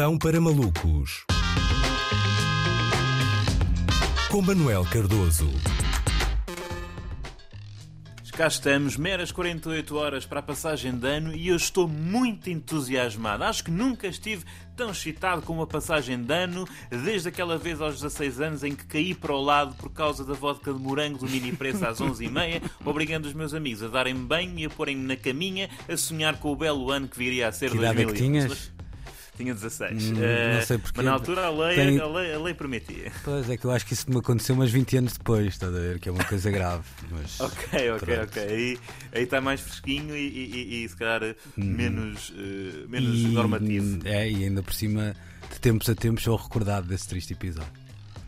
[0.00, 1.26] Pão para Malucos.
[4.30, 5.50] Com Manuel Cardoso.
[8.32, 13.44] Cá estamos, meras 48 horas para a passagem de ano e eu estou muito entusiasmado.
[13.44, 14.42] Acho que nunca estive
[14.74, 18.86] tão excitado com uma passagem de ano desde aquela vez aos 16 anos em que
[18.86, 22.62] caí para o lado por causa da vodka de morango do mini preço às 11h30,
[22.86, 26.50] obrigando os meus amigos a darem-me banho e a porem-me na caminha a sonhar com
[26.50, 28.14] o belo ano que viria a ser Que idade é 2011.
[28.14, 28.79] que tinhas?
[29.40, 30.02] Tinha 16.
[30.10, 30.92] Hum, Eh, não sei porquê.
[30.98, 33.10] Mas na altura a lei, Tem- a lei, a lei permitia.
[33.24, 35.78] Pois é que eu acho que isso me aconteceu umas 20 anos depois, estás a
[35.78, 35.98] ver?
[35.98, 36.84] Que é uma coisa grave.
[37.10, 38.22] Mas, Ok, ok, Pronto.
[38.30, 38.42] ok.
[38.42, 38.78] Aí
[39.12, 43.30] aí está mais fresquinho e, e- e- e se calhar menos, eh, menos Uhum.
[43.30, 44.00] e, normativo.
[44.04, 45.16] É, e ainda por cima,
[45.52, 47.70] de tempos a tempos, sou recordado desse triste episódio.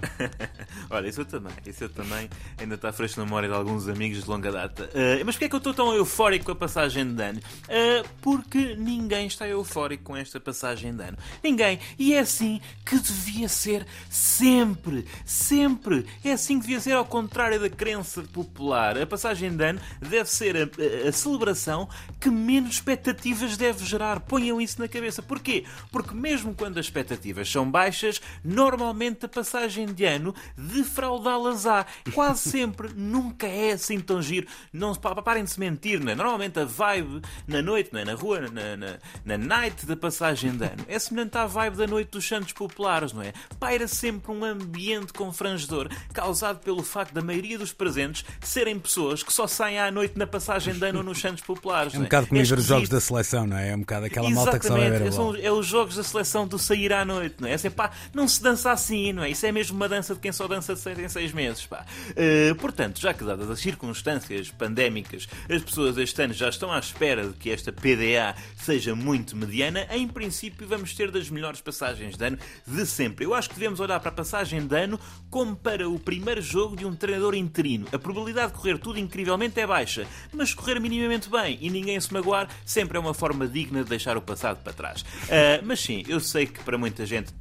[0.90, 4.22] Olha, isso eu também, isso eu também ainda está fresco na memória de alguns amigos
[4.24, 4.88] de longa data.
[4.94, 7.40] Eh, mas porquê é que eu estou tão eufórico com a passagem de ano?
[7.68, 11.18] Eh, porque ninguém está eufórico com esta passagem de ano.
[11.42, 11.78] Ninguém.
[11.98, 15.06] E é assim que devia ser sempre.
[15.24, 16.06] Sempre.
[16.24, 18.98] É assim que devia ser ao contrário da crença popular.
[18.98, 24.20] A passagem de ano deve ser a, a- a celebração que menos expectativas deve gerar.
[24.20, 25.22] Ponham isso na cabeça.
[25.22, 25.64] Porquê?
[25.90, 31.86] Porque mesmo quando as expectativas são baixas, normalmente a passagem de ano defraudá-las há.
[32.14, 34.46] Quase sempre, nunca é assim tão giro.
[34.72, 36.14] Não, parem de se mentir, não é?
[36.14, 38.04] Normalmente a vibe na noite, não é?
[38.04, 41.86] na rua, na, na, na night da passagem de ano, é semelhante à vibe da
[41.86, 43.32] noite dos Santos Populares, não é?
[43.58, 49.32] Paira sempre um ambiente confrangedor causado pelo facto da maioria dos presentes serem pessoas que
[49.32, 51.94] só saem à noite na passagem de ano nos Santos Populares.
[51.94, 53.70] É um não bocado como ver os jogos da seleção, não é?
[53.70, 55.36] É um bocado aquela malta que só vai ver a Exatamente, bola.
[55.38, 57.54] são- é os jogos da seleção do sair à noite, não é?
[57.54, 59.30] Assim, pá, não se dança assim, não é?
[59.30, 61.86] Isso é mesmo uma dança de quem só dança de seis em seis meses, pá.
[62.14, 66.78] Eh, portanto, já que dadas as circunstâncias pandémicas, as pessoas este ano já estão à
[66.78, 72.14] espera de que esta PDA seja muito mediana, em princípio vamos ter das melhores passagens
[72.14, 73.24] de ano de sempre.
[73.24, 76.76] Eu acho que devemos olhar para a passagem de ano como para o primeiro jogo
[76.76, 77.86] de um treinador interino.
[77.90, 82.12] A probabilidade de correr tudo incrivelmente é baixa, mas correr minimamente bem e ninguém se
[82.12, 85.06] magoar sempre é uma forma digna de deixar o passado para trás.
[85.30, 87.32] Ah, mas sim, eu sei que para muita gente.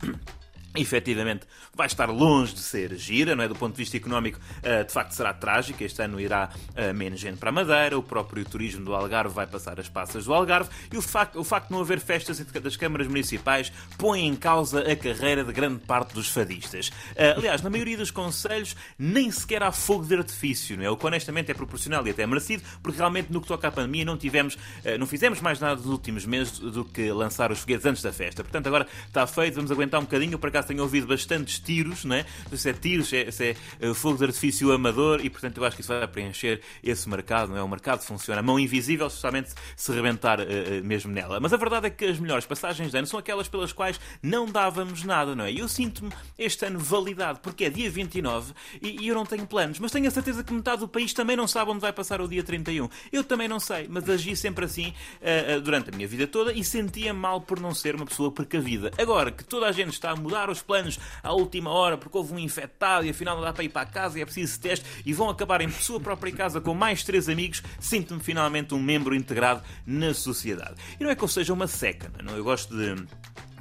[0.76, 3.48] Efetivamente, vai estar longe de ser gira, não é?
[3.48, 5.84] Do ponto de vista económico, ah, de facto será trágico.
[5.84, 9.48] Este ano irá ah, menos gente para a Madeira, o próprio turismo do Algarve vai
[9.48, 12.76] passar as passas do Algarve e o facto, o facto de não haver festas das
[12.76, 16.92] câmaras municipais põe em causa a carreira de grande parte dos fadistas.
[17.18, 20.90] Ah, aliás, na maioria dos conselhos, nem sequer há fogo de artifício, não é?
[20.90, 24.06] O que honestamente é proporcional e até merecido, porque realmente no que toca à pandemia
[24.06, 24.56] não tivemos,
[25.00, 28.44] não fizemos mais nada nos últimos meses do que lançar os foguetes antes da festa.
[28.44, 30.34] Portanto, agora está feito, vamos aguentar um bocadinho.
[30.34, 32.26] Eu, por acaso, tenho ouvido bastantes tiros, não é?
[32.54, 35.66] Se é tiros, se é, se é, eh, fogo de artifício amador e, portanto, eu
[35.66, 37.64] acho que isso vai preencher esse mercado, não é?
[37.64, 38.40] O mercado funciona.
[38.40, 41.40] A mão invisível, especialmente se rebentar eh, mesmo nela.
[41.40, 44.46] Mas a verdade é que as melhores passagens de ano são aquelas pelas quais não
[44.46, 45.52] dávamos nada, não é?
[45.52, 49.46] E eu sinto-me este ano validado, porque é dia 29 e, e eu não tenho
[49.48, 52.22] planos, mas tenho a certeza que metade do país também não sabe onde vai passar
[52.22, 52.90] o dia 31.
[53.12, 56.54] Eu também não sei, mas agi sempre assim eh, eh, durante a minha vida toda
[56.54, 58.92] e sentia mal por não ser uma pessoa precavida.
[58.98, 62.34] Agora que toda a gente está a mudar os planos à última hora porque houve
[62.34, 65.14] um infectado e afinal não dá para ir para casa e é preciso teste e
[65.14, 69.62] vão acabar em sua própria casa com mais três amigos, sinto-me finalmente um membro integrado
[69.86, 70.76] na sociedade.
[71.00, 72.40] E não é que eu seja uma seca, não é?
[72.40, 73.08] eu gosto de.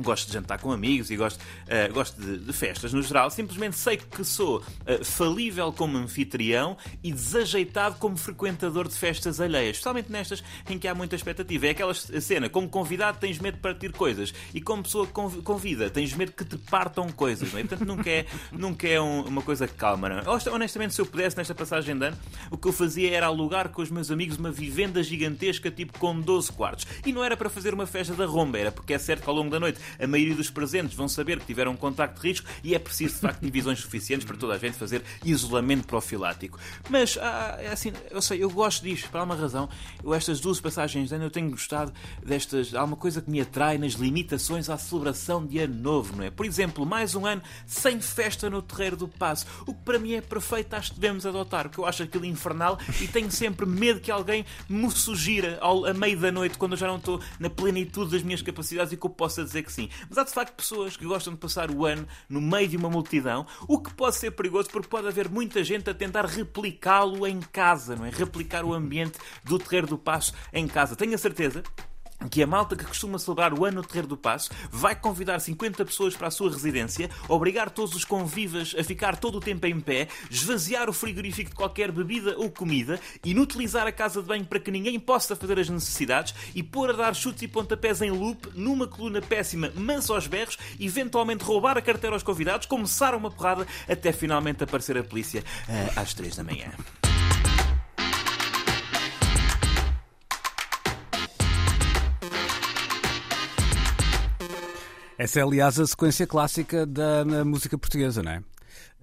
[0.00, 3.30] Gosto de jantar com amigos e gosto, eh, gosto de, de festas no geral.
[3.30, 9.76] Simplesmente sei que sou eh, falível como anfitrião e desajeitado como frequentador de festas alheias.
[9.76, 11.66] Especialmente nestas em que há muita expectativa.
[11.66, 15.42] É aquela cena, como convidado tens medo de partir coisas e como pessoa que conv-
[15.42, 17.52] convida tens medo que te partam coisas.
[17.52, 17.64] Não é?
[17.64, 20.08] Portanto, nunca é, nunca é um- uma coisa calma.
[20.08, 20.28] Não é?
[20.28, 22.16] Honest- Honestamente, se eu pudesse nesta passagem de ano,
[22.50, 26.20] o que eu fazia era alugar com os meus amigos uma vivenda gigantesca, tipo com
[26.20, 26.86] 12 quartos.
[27.04, 29.34] E não era para fazer uma festa da romba, era porque é certo que ao
[29.34, 32.46] longo da noite a maioria dos presentes vão saber que tiveram um contacto de risco
[32.62, 36.58] e é preciso, de facto, divisões suficientes para toda a gente fazer isolamento profilático.
[36.88, 39.68] Mas, ah, é assim, eu sei, eu gosto disto, por alguma razão.
[40.02, 41.92] Eu, estas duas passagens de ano, eu tenho gostado
[42.24, 42.74] destas.
[42.74, 46.30] Há uma coisa que me atrai nas limitações à celebração de ano novo, não é?
[46.30, 49.46] Por exemplo, mais um ano sem festa no Terreiro do Passo.
[49.66, 52.78] O que para mim é perfeito, acho que devemos adotar, porque eu acho aquilo infernal
[53.00, 56.78] e tenho sempre medo que alguém me sugira ao, a meio da noite, quando eu
[56.78, 59.77] já não estou na plenitude das minhas capacidades e que eu possa dizer que sim.
[60.08, 62.88] Mas há de facto pessoas que gostam de passar o ano no meio de uma
[62.88, 67.40] multidão, o que pode ser perigoso porque pode haver muita gente a tentar replicá-lo em
[67.40, 68.10] casa, não é?
[68.10, 70.96] Replicar o ambiente do Terreiro do Passo em casa.
[70.96, 71.62] Tenho a certeza
[72.30, 75.84] que a malta que costuma celebrar o ano no Terreiro do Passo vai convidar 50
[75.84, 79.78] pessoas para a sua residência, obrigar todos os convivas a ficar todo o tempo em
[79.78, 84.58] pé, esvaziar o frigorífico de qualquer bebida ou comida, inutilizar a casa de banho para
[84.58, 88.48] que ninguém possa fazer as necessidades e pôr a dar chutes e pontapés em loop
[88.54, 93.66] numa coluna péssima, mas aos berros, eventualmente roubar a carteira aos convidados, começar uma porrada
[93.88, 96.72] até finalmente aparecer a polícia ah, às 3 da manhã.
[105.18, 108.42] Essa é, aliás, a sequência clássica da música portuguesa, não é?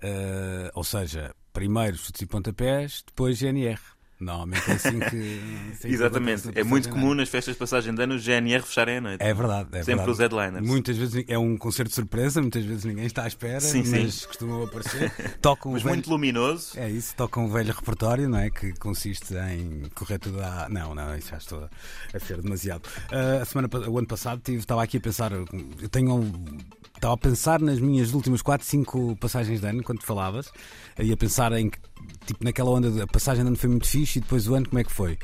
[0.02, 3.80] Eh, ou seja, primeiro chutes e pontapés, depois GNR.
[4.20, 5.06] Normalmente é assim que.
[5.74, 6.42] assim que Exatamente.
[6.44, 9.22] acontece É muito comum nas festas de passagem de ano os GNR fecharem a noite.
[9.22, 9.70] É verdade.
[9.74, 10.12] É Sempre verdade.
[10.12, 10.66] os headliners.
[10.68, 14.04] Muitas vezes é um concerto de surpresa, muitas vezes ninguém está à espera, Sim, sim.
[14.04, 15.12] mas costumam aparecer.
[15.42, 15.96] Tocam Mas o velho...
[15.98, 16.80] muito luminoso.
[16.80, 18.50] É isso, tocam um velho repertório, não é?
[18.50, 20.68] Que consiste em correr tudo à.
[20.70, 21.70] Não, não, isso já estou
[22.14, 22.88] a ser demasiado.
[23.12, 25.46] Ah, a semana, o ano passado tive, estava aqui a pensar, eu
[25.92, 26.16] tenho.
[26.16, 26.58] um-
[27.06, 30.52] Estava a pensar nas minhas últimas 4, 5 passagens de ano, quando falavas,
[31.00, 31.78] e a pensar em que,
[32.25, 34.80] tipo, naquela onda a passagem de ano foi muito fixe e depois o ano como
[34.80, 35.16] é que foi.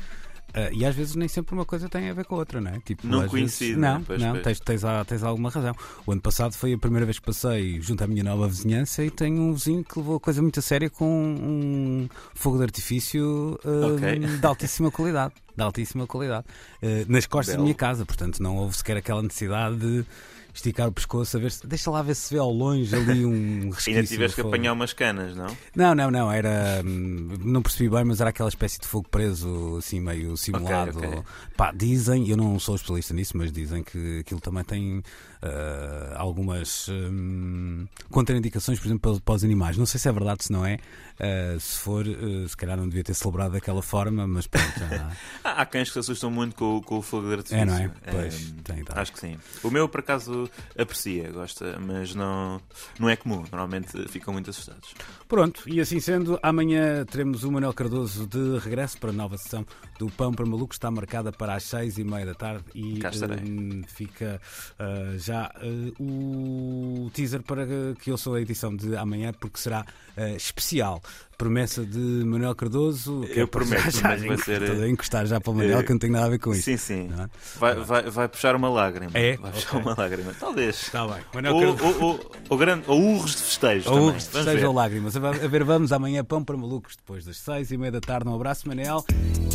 [0.54, 2.70] Ah, e às vezes nem sempre uma coisa tem a ver com a outra, não
[2.70, 2.78] é?
[2.84, 3.92] Tipo, Não coincide, vezes- não é?
[3.94, 4.42] Não, Pois, não pois.
[4.44, 5.74] tens, tens, tens alguma razão.
[6.06, 9.10] O ano passado foi a primeira vez que passei junto à minha nova vizinhança e
[9.10, 13.58] tenho um vizinho que levou a coisa muito a séria com um fogo de artifício
[13.64, 14.18] ah, Ok.
[14.38, 15.34] de altíssima qualidade.
[15.56, 16.44] De altíssima qualidade.
[16.80, 17.58] Ah, nas costas Belo.
[17.58, 20.04] da minha casa, portanto não houve sequer aquela necessidade de
[20.54, 21.66] esticar o pescoço a ver se.
[21.66, 23.94] Deixa lá ver se vê ao longe ali um resquício.
[23.94, 25.46] Ainda tiveste que apanhar umas canas, não?
[25.74, 26.82] Não, não, não, era.
[26.84, 30.98] hum, Não percebi bem, mas era aquela espécie de fogo preso, assim, meio simulado.
[30.98, 31.22] ok.
[31.56, 35.02] Pá, dizem, eu não sou especialista nisso, mas dizem que aquilo também tem
[35.42, 39.76] ah, algumas hum, contraindicações, por exemplo, para, para os animais.
[39.76, 40.78] Não sei se é verdade, se não é.
[41.20, 45.10] Ah, se for, ah, se calhar não devia ter celebrado daquela forma, mas pronto, já.
[45.44, 47.56] Há, cães que se assustam muito com, o- com o fogo de artifício.
[47.58, 47.90] É, não é?
[48.10, 49.00] Pois, Ehm, tem, tá.
[49.00, 49.36] Acho que sim.
[49.62, 50.41] O meu, por acaso,
[50.78, 52.60] aprecia, gosta, mas não,
[52.98, 53.44] não é comum.
[53.50, 54.94] Normalmente ficam muito assustados.
[55.28, 59.66] Pronto, e assim sendo, amanhã teremos o Manuel Cardoso de regresso para a nova sessão
[59.98, 60.76] do Pão para Malucos.
[60.76, 63.00] Está marcada para as seis e meia da tarde e
[63.48, 64.40] hum, fica
[64.78, 67.66] ah, já ah, o teaser para
[68.00, 69.84] que eu sou a edição de amanhã, porque será
[70.16, 71.02] ah, especial.
[71.36, 73.24] Promessa de Manuel Cardoso.
[73.24, 75.82] Eu para prometo, já, mas vai ser, estou a encostar já para o Manuel, eh,
[75.82, 76.62] que não tem nada a ver com isso.
[76.62, 77.10] Sim, sim.
[77.18, 77.28] é?
[77.58, 79.10] Vai, vai, vai puxar uma lágrima.
[79.14, 79.36] É?
[79.36, 79.80] Vai puxar Ok.
[79.80, 80.31] uma lágrima.
[80.38, 80.82] Talvez.
[80.82, 81.16] Está bem.
[81.34, 81.98] Manuel Ou, Cardoso.
[82.04, 84.66] ou, ou, ou, grande, ou urros de festejo Ou urros de Vamos festejo ver.
[84.66, 85.16] ou lágrimas.
[85.16, 88.28] A ver, vamos amanhã, Pão para Malucos, depois das seis e meia da tarde.
[88.28, 89.04] Um abraço, Manel.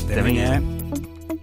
[0.03, 0.57] Até, Até amanhã.
[0.57, 1.36] amanhã.